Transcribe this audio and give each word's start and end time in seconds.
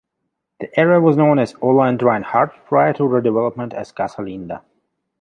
The 0.59 0.79
area 0.79 0.99
was 0.99 1.15
known 1.15 1.37
as 1.37 1.53
Ola 1.61 1.83
and 1.83 2.01
Reinhardt 2.01 2.65
prior 2.65 2.91
to 2.93 3.03
redevelopment 3.03 3.75
as 3.75 3.91
Casa 3.91 4.23
Linda. 4.23 4.63